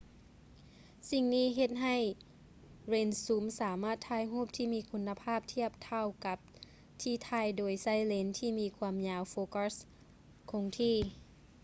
[1.09, 1.97] ສິ່ງນີ້ເຮັດໃຫ້
[2.89, 6.37] ເລນຊູມ ສາມາດຖ່າຍຮູບທີ່ມີຄຸນະພາບທຽບເທົ່າກັບ
[7.01, 9.73] ທີ່ຖ່າຍໂດຍໃຊ້ເລນທີ່ມີຄວາມຍາວໂຟກັດ
[10.51, 10.95] ຄົງທີ່